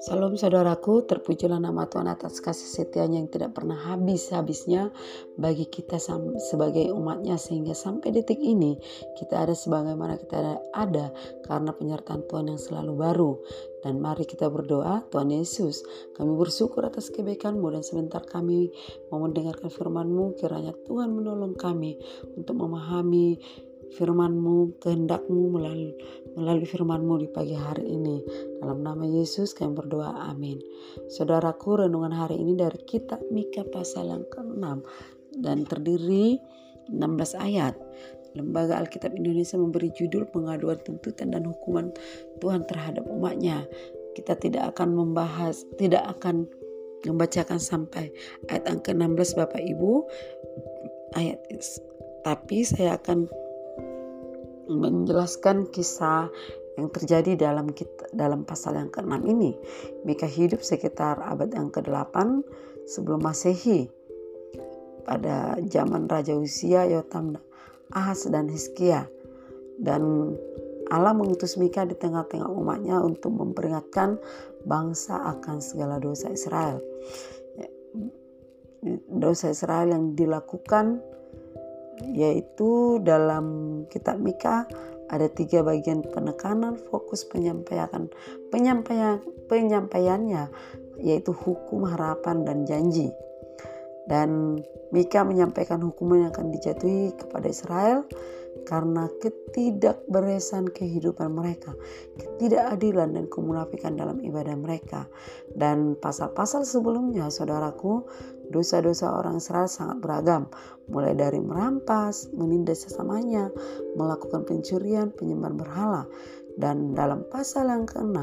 [0.00, 4.90] Salam saudaraku, terpujilah nama Tuhan atas kasih setianya yang tidak pernah habis-habisnya
[5.38, 6.02] bagi kita
[6.50, 8.74] sebagai umatnya sehingga sampai detik ini
[9.14, 11.14] kita ada sebagaimana kita ada
[11.46, 13.32] karena penyertaan Tuhan yang selalu baru.
[13.86, 15.86] Dan mari kita berdoa, Tuhan Yesus,
[16.18, 18.74] kami bersyukur atas kebaikan-Mu dan sebentar kami
[19.14, 22.00] mau mendengarkan firman-Mu, kiranya Tuhan menolong kami
[22.34, 23.38] untuk memahami
[23.94, 25.94] firman-Mu, kehendak-Mu melalui,
[26.38, 28.22] melalui firman-Mu di pagi hari ini.
[28.62, 30.58] Dalam nama Yesus kami berdoa, amin.
[31.10, 34.64] Saudaraku, renungan hari ini dari kitab Mika pasal yang ke-6
[35.42, 36.38] dan terdiri
[36.90, 37.74] 16 ayat.
[38.38, 41.90] Lembaga Alkitab Indonesia memberi judul pengaduan tuntutan dan hukuman
[42.38, 43.66] Tuhan terhadap umatnya.
[44.14, 46.46] Kita tidak akan membahas, tidak akan
[47.02, 48.14] membacakan sampai
[48.46, 50.06] ayat yang ke-16 Bapak Ibu.
[51.18, 51.42] Ayat
[52.20, 53.26] tapi saya akan
[54.70, 56.30] menjelaskan kisah
[56.78, 59.52] yang terjadi dalam kita, dalam pasal yang ke-6 ini.
[60.06, 62.14] Mika hidup sekitar abad yang ke-8
[62.86, 63.90] sebelum Masehi.
[65.04, 67.34] Pada zaman Raja Usia, Yotam,
[67.90, 69.10] Ahas dan Hizkia.
[69.80, 70.36] Dan
[70.90, 74.18] Allah mengutus Mika di tengah-tengah umatnya untuk memperingatkan
[74.66, 76.78] bangsa akan segala dosa Israel.
[79.10, 81.02] Dosa Israel yang dilakukan
[82.08, 83.44] yaitu dalam
[83.92, 84.64] kitab Mika
[85.10, 88.08] ada tiga bagian penekanan fokus penyampaian
[88.48, 89.18] penyampaian
[89.50, 90.48] penyampaiannya
[91.02, 93.10] yaitu hukum harapan dan janji.
[94.06, 94.58] Dan
[94.90, 98.02] Mika menyampaikan hukuman yang akan dijatuhi kepada Israel
[98.66, 101.74] karena ketidakberesan kehidupan mereka,
[102.18, 105.06] ketidakadilan dan kemunafikan dalam ibadah mereka.
[105.54, 108.04] Dan pasal-pasal sebelumnya, saudaraku,
[108.50, 110.50] dosa-dosa orang Israel sangat beragam,
[110.90, 113.48] mulai dari merampas, menindas sesamanya,
[113.94, 116.02] melakukan pencurian, penyembahan berhala.
[116.58, 118.18] Dan dalam pasal yang ke-6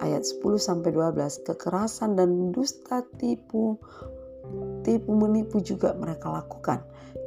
[0.00, 3.76] ayat 10 sampai 12 kekerasan dan dusta tipu
[4.84, 6.84] tipu menipu juga mereka lakukan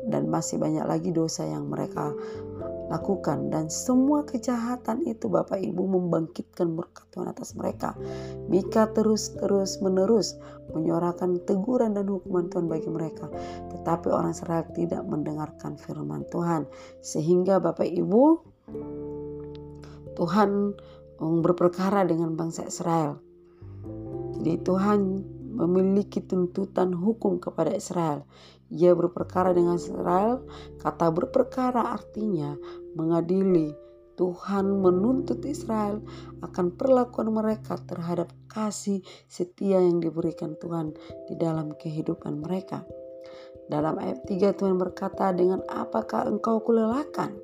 [0.07, 2.15] dan masih banyak lagi dosa yang mereka
[2.87, 7.99] lakukan dan semua kejahatan itu Bapak Ibu membangkitkan murka Tuhan atas mereka.
[8.47, 10.39] Mika terus-terus menerus
[10.71, 13.27] menyuarakan teguran dan hukuman Tuhan bagi mereka.
[13.75, 16.63] Tetapi orang Israel tidak mendengarkan firman Tuhan.
[17.03, 18.23] Sehingga Bapak Ibu
[20.15, 20.49] Tuhan
[21.19, 23.19] berperkara dengan bangsa Israel.
[24.39, 24.99] Jadi Tuhan
[25.57, 28.21] memiliki tuntutan hukum kepada Israel.
[28.69, 30.45] Ia berperkara dengan Israel.
[30.77, 32.53] Kata berperkara artinya
[32.93, 33.73] mengadili.
[34.17, 36.01] Tuhan menuntut Israel
[36.41, 40.97] akan perlakuan mereka terhadap kasih setia yang diberikan Tuhan
[41.29, 42.81] di dalam kehidupan mereka.
[43.69, 47.37] Dalam ayat 3 Tuhan berkata, "Dengan apakah engkau kulelakan?"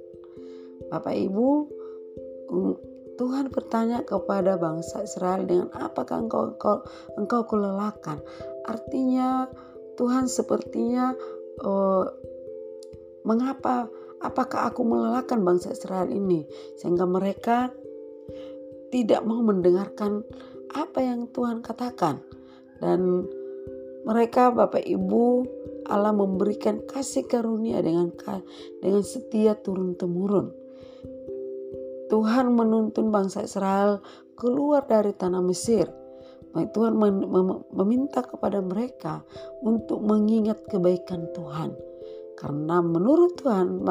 [0.90, 1.50] Bapak Ibu,
[3.14, 6.82] Tuhan bertanya kepada bangsa Israel dengan apakah engkau engkau,
[7.18, 8.18] engkau kulelakan.
[8.66, 9.46] Artinya
[9.94, 11.14] Tuhan sepertinya
[11.62, 12.06] uh,
[13.22, 13.86] mengapa
[14.24, 16.48] apakah aku melelahkan bangsa Israel ini?
[16.82, 17.70] Sehingga mereka
[18.90, 20.26] tidak mau mendengarkan
[20.74, 22.18] apa yang Tuhan katakan.
[22.82, 23.30] Dan
[24.04, 25.26] mereka Bapak Ibu
[25.88, 28.12] Allah memberikan kasih karunia dengan
[28.82, 30.63] dengan setia turun temurun
[32.14, 33.98] Tuhan menuntun bangsa Israel
[34.38, 35.90] keluar dari tanah Mesir.
[36.54, 36.94] Tuhan
[37.74, 39.26] meminta kepada mereka
[39.66, 41.74] untuk mengingat kebaikan Tuhan.
[42.38, 43.82] Karena menurut Tuhan,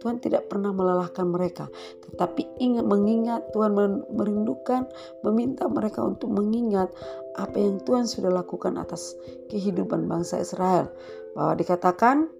[0.00, 1.68] Tuhan tidak pernah melelahkan mereka.
[2.08, 3.76] Tetapi ingat mengingat, Tuhan
[4.08, 4.88] merindukan,
[5.20, 6.88] meminta mereka untuk mengingat
[7.36, 9.12] apa yang Tuhan sudah lakukan atas
[9.52, 10.88] kehidupan bangsa Israel.
[11.36, 12.30] Bahwa dikatakan,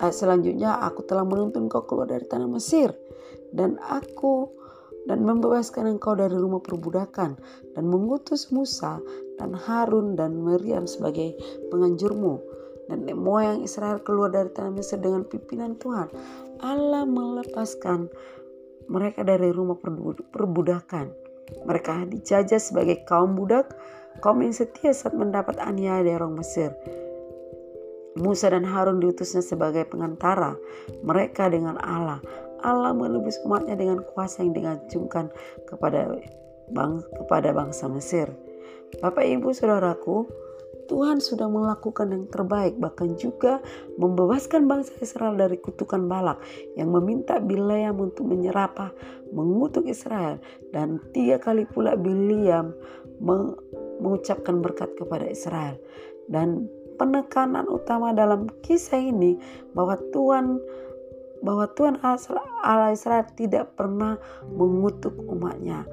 [0.00, 2.96] selanjutnya, aku telah menuntun kau keluar dari tanah Mesir.
[3.52, 4.56] Dan aku
[5.08, 7.40] dan membebaskan engkau dari rumah perbudakan
[7.72, 9.00] dan mengutus Musa
[9.40, 11.34] dan Harun dan Meriam sebagai
[11.72, 12.60] penganjurmu.
[12.88, 16.08] Dan moyang Israel keluar dari tanah Mesir dengan pimpinan Tuhan
[16.64, 18.08] Allah melepaskan
[18.88, 19.76] mereka dari rumah
[20.32, 21.12] perbudakan.
[21.68, 23.76] Mereka dijajah sebagai kaum budak
[24.24, 26.72] kaum yang setia saat mendapat aniaya dari orang Mesir.
[28.18, 30.58] Musa dan Harun diutusnya sebagai pengantara
[31.06, 32.18] mereka dengan Allah
[32.62, 35.30] Allah menebus umatnya dengan kuasa yang digantungkan
[35.66, 36.18] kepada
[36.72, 38.28] bang, kepada bangsa Mesir.
[39.00, 40.28] Bapak Ibu Saudaraku,
[40.88, 43.60] Tuhan sudah melakukan yang terbaik bahkan juga
[44.00, 46.40] membebaskan bangsa Israel dari kutukan Balak
[46.80, 48.88] yang meminta Bileam untuk menyerapah
[49.36, 50.40] mengutuk Israel
[50.72, 52.72] dan tiga kali pula Bileam
[54.00, 55.76] mengucapkan berkat kepada Israel
[56.32, 56.64] dan
[56.96, 59.36] penekanan utama dalam kisah ini
[59.76, 60.56] bahwa Tuhan
[61.42, 64.18] bahwa Tuhan Allah Israel tidak pernah
[64.50, 65.86] mengutuk umatnya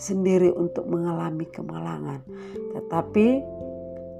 [0.00, 2.24] sendiri untuk mengalami kemalangan.
[2.74, 3.28] Tetapi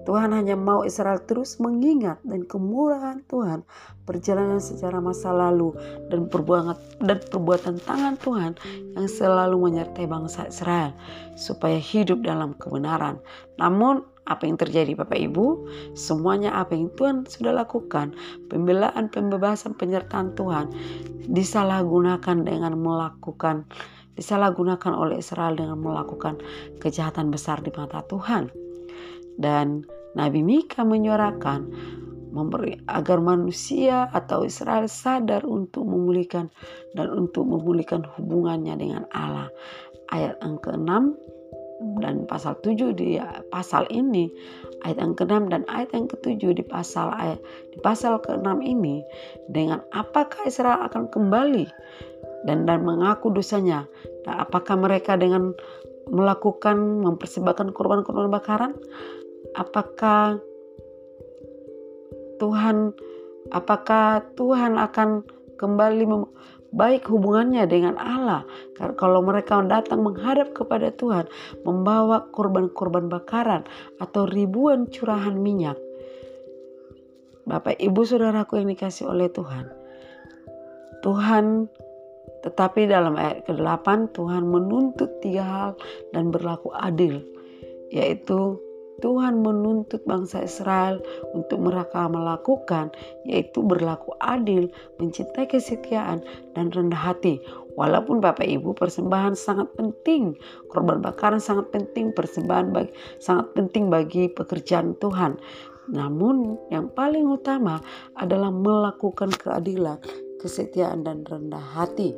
[0.02, 3.62] Tuhan hanya mau Israel terus mengingat dan kemurahan Tuhan,
[4.02, 5.70] perjalanan secara masa lalu
[6.10, 6.74] dan perbuatan
[7.06, 8.52] dan perbuatan tangan Tuhan
[8.98, 10.90] yang selalu menyertai bangsa Israel
[11.38, 13.22] supaya hidup dalam kebenaran.
[13.62, 15.66] Namun apa yang terjadi Bapak Ibu?
[15.98, 18.14] Semuanya apa yang Tuhan sudah lakukan,
[18.46, 20.70] pembelaan, pembebasan, penyertaan Tuhan
[21.26, 23.66] disalahgunakan dengan melakukan
[24.12, 26.36] disalahgunakan oleh Israel dengan melakukan
[26.84, 28.52] kejahatan besar di mata Tuhan.
[29.40, 31.72] Dan Nabi Mika menyuarakan
[32.32, 36.48] memberi agar manusia atau Israel sadar untuk memulihkan
[36.96, 39.48] dan untuk memulihkan hubungannya dengan Allah.
[40.12, 40.88] Ayat yang ke-6
[42.00, 43.18] dan pasal 7 di
[43.50, 44.30] pasal ini
[44.86, 47.38] ayat yang ke-6 dan ayat yang ke-7 di pasal ayat
[47.74, 49.02] di pasal ke-6 ini
[49.50, 51.66] dengan apakah Israel akan kembali
[52.46, 53.86] dan dan mengaku dosanya?
[54.26, 55.54] Dan apakah mereka dengan
[56.10, 58.72] melakukan mempersembahkan korban-korban bakaran?
[59.54, 60.42] Apakah
[62.42, 62.90] Tuhan
[63.54, 65.22] apakah Tuhan akan
[65.62, 66.02] kembali
[66.74, 68.42] baik hubungannya dengan Allah.
[68.74, 71.30] Karena kalau mereka datang menghadap kepada Tuhan,
[71.62, 73.62] membawa korban-korban bakaran
[74.02, 75.78] atau ribuan curahan minyak.
[77.46, 79.70] Bapak, Ibu, Saudaraku yang dikasih oleh Tuhan.
[81.02, 81.70] Tuhan
[82.42, 85.70] tetapi dalam ayat ke-8 Tuhan menuntut tiga hal
[86.10, 87.22] dan berlaku adil
[87.94, 88.58] yaitu
[89.02, 91.02] Tuhan menuntut bangsa Israel
[91.34, 92.94] untuk mereka melakukan,
[93.26, 94.70] yaitu berlaku adil,
[95.02, 96.22] mencintai kesetiaan,
[96.54, 97.42] dan rendah hati.
[97.74, 100.38] Walaupun Bapak Ibu persembahan sangat penting,
[100.70, 105.34] korban bakaran sangat penting, persembahan bagi, sangat penting bagi pekerjaan Tuhan.
[105.90, 107.82] Namun yang paling utama
[108.14, 109.98] adalah melakukan keadilan,
[110.38, 112.14] kesetiaan, dan rendah hati.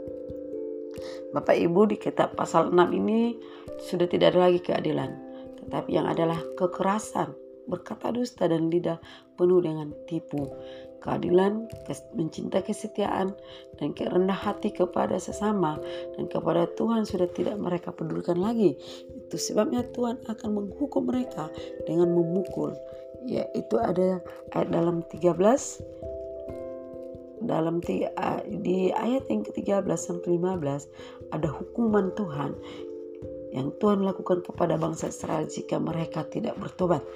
[1.32, 3.34] Bapak Ibu di kitab pasal 6 ini
[3.82, 5.33] sudah tidak ada lagi keadilan
[5.66, 7.32] tetapi yang adalah kekerasan,
[7.64, 9.00] berkata dusta dan lidah
[9.36, 10.52] penuh dengan tipu.
[11.04, 11.68] Keadilan,
[12.16, 13.36] mencintai kesetiaan,
[13.76, 15.76] dan kerendah hati kepada sesama
[16.16, 18.72] dan kepada Tuhan sudah tidak mereka pedulikan lagi.
[19.12, 21.52] Itu sebabnya Tuhan akan menghukum mereka
[21.84, 22.72] dengan memukul.
[23.28, 24.24] Yaitu ada
[24.56, 25.36] ayat dalam 13
[27.44, 32.56] dalam di ayat yang ke-13 sampai 15 ada hukuman Tuhan
[33.54, 37.06] yang Tuhan lakukan kepada bangsa Israel jika mereka tidak bertobat.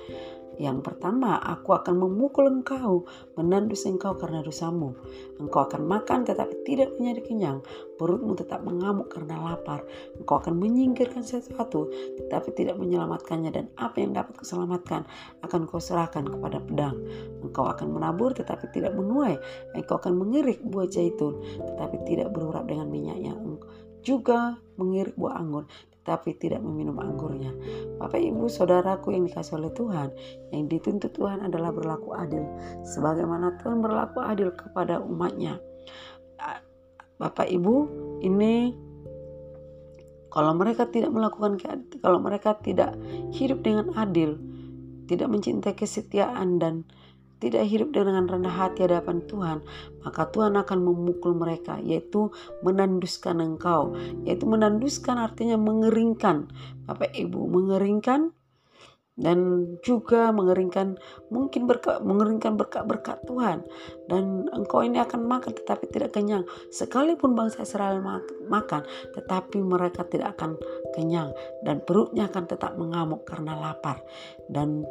[0.58, 3.06] Yang pertama, aku akan memukul engkau,
[3.38, 4.90] menandus engkau karena dosamu.
[5.38, 7.58] Engkau akan makan tetapi tidak menjadi kenyang,
[7.94, 9.86] perutmu tetap mengamuk karena lapar.
[10.18, 15.06] Engkau akan menyingkirkan sesuatu tetapi tidak menyelamatkannya dan apa yang dapat kuselamatkan
[15.46, 16.98] akan kau serahkan kepada pedang.
[17.38, 19.38] Engkau akan menabur tetapi tidak menuai.
[19.78, 23.38] Engkau akan mengirik buah zaitun tetapi tidak berurap dengan minyaknya.
[24.02, 25.66] Juga mengirik buah anggur
[26.08, 27.52] tapi tidak meminum anggurnya.
[28.00, 30.08] Bapak Ibu Saudaraku yang dikasih oleh Tuhan,
[30.56, 32.48] yang dituntut Tuhan adalah berlaku adil.
[32.96, 35.60] Sebagaimana Tuhan berlaku adil kepada umatnya.
[37.20, 37.76] Bapak Ibu,
[38.24, 38.72] ini
[40.32, 41.60] kalau mereka tidak melakukan
[42.00, 42.96] kalau mereka tidak
[43.36, 44.40] hidup dengan adil,
[45.12, 46.88] tidak mencintai kesetiaan dan
[47.38, 49.58] tidak hidup dengan rendah hati hadapan Tuhan,
[50.02, 52.34] maka Tuhan akan memukul mereka, yaitu
[52.66, 53.94] menanduskan engkau.
[54.26, 56.50] Yaitu menanduskan artinya mengeringkan.
[56.86, 58.34] Bapak Ibu, mengeringkan
[59.18, 60.94] dan juga mengeringkan
[61.34, 63.66] mungkin berkat mengeringkan berkat-berkat Tuhan
[64.06, 67.98] dan engkau ini akan makan tetapi tidak kenyang sekalipun bangsa Israel
[68.46, 68.86] makan
[69.18, 70.54] tetapi mereka tidak akan
[70.94, 71.34] kenyang
[71.66, 74.06] dan perutnya akan tetap mengamuk karena lapar
[74.46, 74.86] dan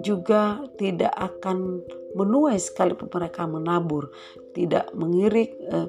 [0.00, 4.10] juga tidak akan menuai sekalipun mereka menabur,
[4.54, 5.88] tidak mengirik eh,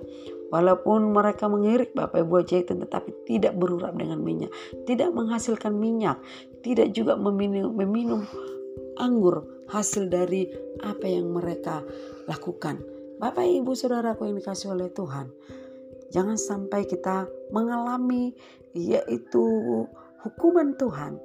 [0.50, 4.52] walaupun mereka mengirik Bapak Ibu jahitan tetapi tidak berurap dengan minyak,
[4.90, 6.18] tidak menghasilkan minyak,
[6.66, 8.26] tidak juga meminum, meminum
[9.00, 10.50] anggur hasil dari
[10.86, 11.82] apa yang mereka
[12.30, 12.82] lakukan.
[13.16, 15.32] Bapak Ibu Saudaraku yang dikasih oleh Tuhan,
[16.12, 18.36] jangan sampai kita mengalami
[18.76, 19.40] yaitu
[20.20, 21.16] hukuman Tuhan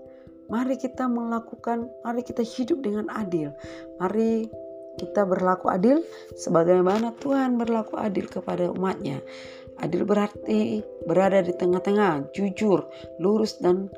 [0.51, 3.55] Mari kita melakukan, mari kita hidup dengan adil.
[4.03, 4.51] Mari
[4.99, 6.03] kita berlaku adil
[6.35, 9.23] sebagaimana Tuhan berlaku adil kepada umatnya.
[9.81, 12.85] Adil berarti berada di tengah-tengah, jujur,
[13.23, 13.89] lurus dan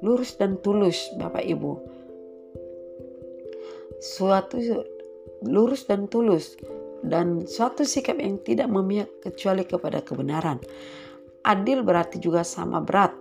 [0.00, 1.72] lurus dan tulus, Bapak Ibu.
[4.00, 4.56] Suatu
[5.44, 6.56] lurus dan tulus
[7.04, 10.60] dan suatu sikap yang tidak memihak kecuali kepada kebenaran.
[11.44, 13.12] Adil berarti juga sama berat,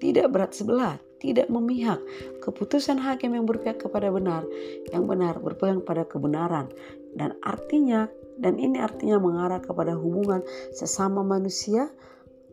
[0.00, 2.00] tidak berat sebelah, tidak memihak.
[2.40, 4.42] Keputusan hakim yang berpihak kepada benar,
[4.90, 6.72] yang benar berpegang pada kebenaran.
[7.14, 8.08] Dan artinya
[8.40, 10.40] Dan ini artinya mengarah kepada hubungan
[10.72, 11.92] sesama manusia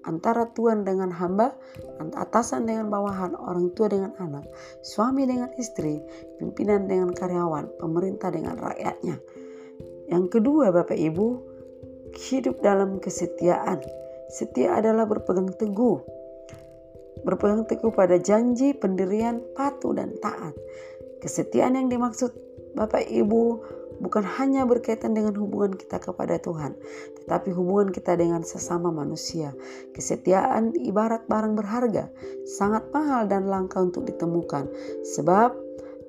[0.04, 1.56] antara Tuhan dengan hamba,
[2.16, 4.44] atasan dengan bawahan, orang tua dengan anak,
[4.84, 6.04] suami dengan istri,
[6.40, 9.16] pimpinan dengan karyawan, pemerintah dengan rakyatnya.
[10.12, 11.28] Yang kedua, Bapak Ibu,
[12.16, 13.80] hidup dalam kesetiaan.
[14.28, 16.04] Setia adalah berpegang teguh.
[17.26, 20.54] Berpegang teguh pada janji, pendirian, patuh, dan taat.
[21.22, 22.30] Kesetiaan yang dimaksud
[22.78, 23.44] Bapak Ibu
[23.98, 26.78] bukan hanya berkaitan dengan hubungan kita kepada Tuhan,
[27.22, 29.58] tetapi hubungan kita dengan sesama manusia.
[29.94, 32.14] Kesetiaan ibarat barang berharga,
[32.46, 34.70] sangat mahal dan langka untuk ditemukan,
[35.18, 35.67] sebab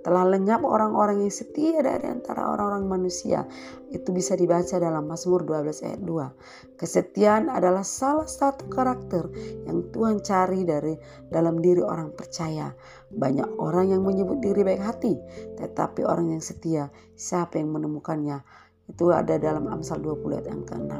[0.09, 3.45] telah lenyap orang-orang yang setia dari antara orang-orang manusia.
[3.93, 6.81] Itu bisa dibaca dalam Mazmur 12 ayat 2.
[6.81, 9.29] Kesetiaan adalah salah satu karakter
[9.69, 10.97] yang Tuhan cari dari
[11.29, 12.73] dalam diri orang percaya.
[13.13, 15.13] Banyak orang yang menyebut diri baik hati,
[15.61, 18.41] tetapi orang yang setia, siapa yang menemukannya?
[18.89, 20.93] Itu ada dalam Amsal 20 ayat yang ke-6.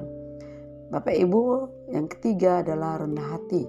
[0.93, 1.43] Bapak Ibu,
[1.97, 3.65] yang ketiga adalah rendah hati.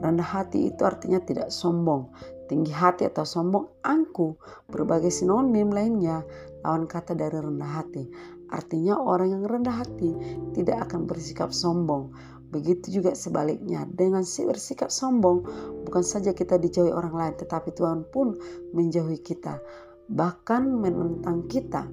[0.00, 2.12] Rendah hati itu artinya tidak sombong,
[2.52, 4.36] tinggi hati atau sombong, angku,
[4.68, 6.20] berbagai sinonim lainnya,
[6.62, 8.04] lawan kata dari rendah hati.
[8.52, 10.14] Artinya orang yang rendah hati
[10.54, 12.14] tidak akan bersikap sombong.
[12.46, 15.42] Begitu juga sebaliknya, dengan bersikap sombong,
[15.82, 18.38] bukan saja kita dijauhi orang lain, tetapi Tuhan pun
[18.70, 19.58] menjauhi kita,
[20.06, 21.90] bahkan menentang kita.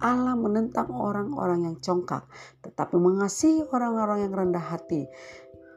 [0.00, 2.24] Allah menentang orang-orang yang congkak,
[2.64, 5.08] tetapi mengasihi orang-orang yang rendah hati.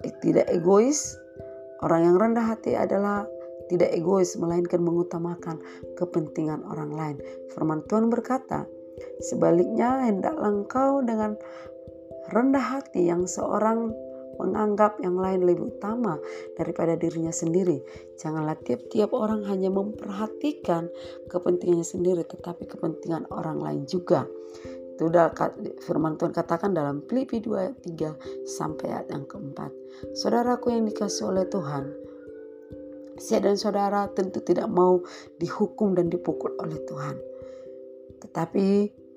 [0.03, 1.15] Tidak egois,
[1.83, 3.27] orang yang rendah hati adalah
[3.67, 5.59] tidak egois melainkan mengutamakan
[5.99, 7.17] kepentingan orang lain.
[7.51, 8.67] Firman Tuhan berkata,
[9.23, 11.35] sebaliknya hendaklah engkau dengan
[12.31, 13.91] rendah hati yang seorang
[14.41, 16.17] menganggap yang lain lebih utama
[16.57, 17.81] daripada dirinya sendiri.
[18.17, 20.89] Janganlah tiap-tiap orang hanya memperhatikan
[21.29, 24.25] kepentingannya sendiri tetapi kepentingan orang lain juga.
[24.93, 25.33] Itu udah
[25.81, 29.71] firman Tuhan katakan dalam Filipi 2 ayat 3 sampai ayat yang keempat.
[30.13, 31.89] Saudaraku yang dikasih oleh Tuhan,
[33.17, 35.01] saya dan saudara tentu tidak mau
[35.37, 37.17] dihukum dan dipukul oleh Tuhan.
[38.21, 38.67] Tetapi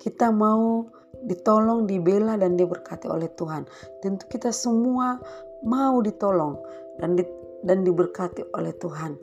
[0.01, 0.85] kita mau
[1.25, 3.65] ditolong, dibela dan diberkati oleh Tuhan.
[4.05, 5.17] Tentu kita semua
[5.65, 6.61] mau ditolong
[7.01, 7.25] dan di,
[7.65, 9.17] dan diberkati oleh Tuhan.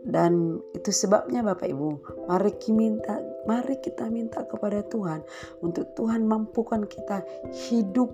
[0.00, 1.88] Dan itu sebabnya Bapak Ibu,
[2.24, 3.14] mari kita minta,
[3.44, 5.20] mari kita minta kepada Tuhan
[5.60, 7.20] untuk Tuhan mampukan kita
[7.68, 8.08] hidup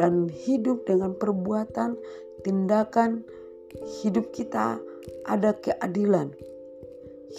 [0.00, 1.92] dan hidup dengan perbuatan,
[2.40, 3.20] tindakan,
[4.00, 4.80] hidup kita
[5.28, 6.32] ada keadilan.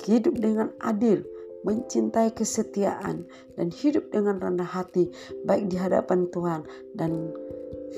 [0.06, 1.26] Hidup dengan adil,
[1.66, 3.26] mencintai kesetiaan,
[3.58, 5.10] dan hidup dengan rendah hati,
[5.50, 6.62] baik di hadapan Tuhan
[6.94, 7.34] dan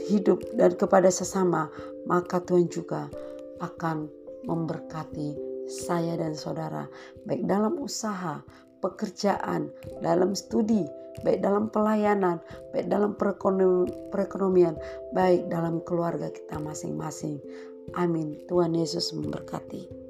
[0.07, 1.67] hidup dan kepada sesama,
[2.07, 3.11] maka Tuhan juga
[3.59, 5.37] akan memberkati
[5.71, 6.89] saya dan saudara,
[7.23, 8.43] baik dalam usaha,
[8.81, 9.71] pekerjaan,
[10.01, 10.83] dalam studi,
[11.23, 12.41] baik dalam pelayanan,
[12.75, 13.15] baik dalam
[14.11, 14.75] perekonomian,
[15.15, 17.39] baik dalam keluarga kita masing-masing.
[17.95, 18.39] Amin.
[18.47, 20.00] Tuhan Yesus memberkati.